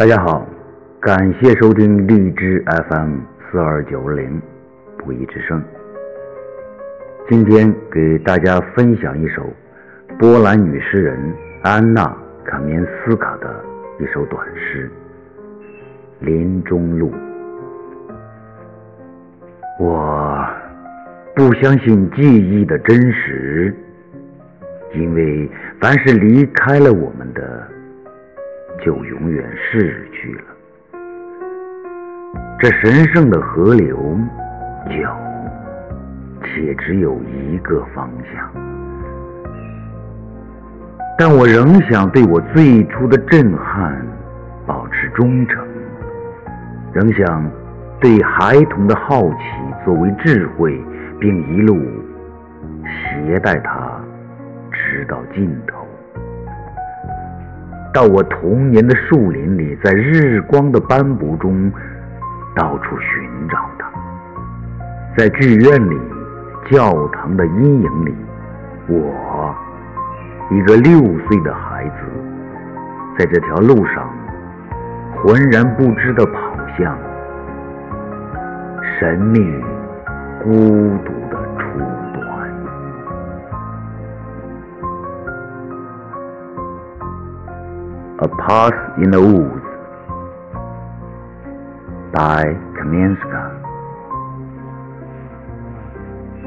[0.00, 0.48] 大家好，
[0.98, 3.18] 感谢收听荔枝 FM
[3.52, 4.40] 四二九零
[4.96, 5.62] 不义之声。
[7.28, 9.46] 今天给大家分享一首
[10.18, 11.18] 波兰女诗人
[11.60, 12.16] 安娜·
[12.46, 13.62] 卡缅斯卡的
[13.98, 14.90] 一首短诗
[16.24, 17.10] 《林中路》。
[19.78, 20.42] 我
[21.36, 23.76] 不相信记忆的真实，
[24.94, 25.46] 因为
[25.78, 27.68] 凡是离开了我们的。
[28.84, 30.44] 就永远逝去了。
[32.58, 34.18] 这神圣的河流，
[34.86, 34.92] 就
[36.42, 38.50] 且只有一个方向。
[41.18, 44.00] 但我仍想对我最初的震撼
[44.66, 45.66] 保持忠诚，
[46.92, 47.50] 仍想
[48.00, 49.38] 对孩童的好奇
[49.84, 50.78] 作为智慧，
[51.18, 51.78] 并一路
[52.86, 54.00] 携带它
[54.72, 55.79] 直到尽头。
[57.92, 61.70] 到我童年的树林里，在日光的斑驳中
[62.54, 63.86] 到处寻找它；
[65.16, 65.98] 在剧院里、
[66.70, 68.14] 教堂的阴影里，
[68.88, 69.54] 我
[70.50, 71.94] 一个六岁的孩子，
[73.18, 74.08] 在这条路上
[75.16, 76.96] 浑然不知地跑向
[78.98, 79.40] 神秘、
[80.44, 81.12] 孤独。
[88.22, 89.64] A Path in the Woods
[92.12, 92.44] by
[92.76, 93.44] Kamenska.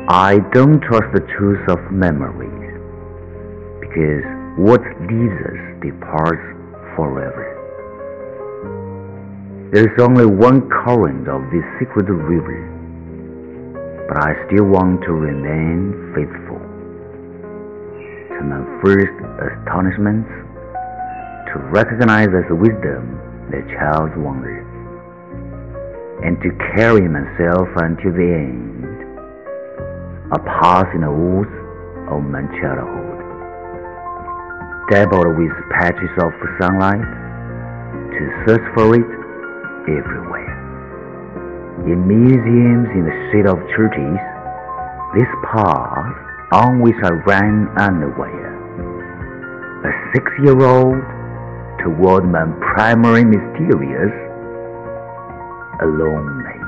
[0.08, 2.78] I don't trust the truth of memories
[3.82, 4.22] because
[4.56, 6.46] what leaves us departs
[6.96, 7.58] forever.
[9.74, 12.70] There is only one current of this secret river,
[14.08, 16.62] but I still want to remain faithful
[18.38, 20.53] to my first astonishments
[21.54, 23.14] to recognize as wisdom
[23.54, 24.66] the child's wonder,
[26.26, 28.82] and to carry myself unto the end,
[30.34, 31.54] a path in the woods
[32.10, 33.22] of my childhood,
[34.90, 37.06] dabbled with patches of sunlight,
[38.18, 39.06] to search for it
[39.86, 40.58] everywhere.
[41.86, 44.18] In museums, in the shade of churches,
[45.14, 46.18] this path
[46.54, 48.54] on which I ran unaware.
[49.86, 50.98] A six-year-old
[51.84, 54.14] toward my primary mysterious
[55.82, 56.63] aloneness.